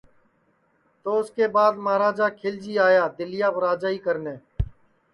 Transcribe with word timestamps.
تو 1.03 1.09
اُس 1.19 1.27
کے 1.35 1.45
بعد 1.55 1.73
مہاراجا 1.85 2.27
کھیلجی 2.39 2.73
آیا 2.89 3.03
دِلیاپ 3.17 3.55
راجائی 3.65 3.97
کرنے 4.07 4.35